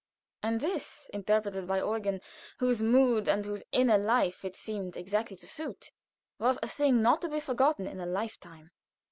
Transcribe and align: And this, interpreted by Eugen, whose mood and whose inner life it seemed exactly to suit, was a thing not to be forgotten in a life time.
And 0.41 0.61
this, 0.61 1.11
interpreted 1.13 1.67
by 1.67 1.77
Eugen, 1.77 2.21
whose 2.57 2.81
mood 2.81 3.29
and 3.29 3.45
whose 3.45 3.61
inner 3.71 3.99
life 3.99 4.43
it 4.43 4.55
seemed 4.55 4.97
exactly 4.97 5.37
to 5.37 5.45
suit, 5.47 5.91
was 6.39 6.57
a 6.63 6.67
thing 6.67 7.03
not 7.03 7.21
to 7.21 7.29
be 7.29 7.39
forgotten 7.39 7.85
in 7.85 7.99
a 7.99 8.07
life 8.07 8.39
time. 8.39 8.71